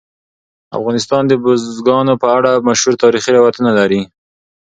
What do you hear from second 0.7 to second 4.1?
افغانستان د بزګانو په اړه مشهور تاریخی روایتونه لري.